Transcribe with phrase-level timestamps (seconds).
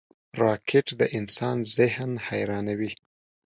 [0.41, 2.91] راکټ د انسان ذهن حیرانوي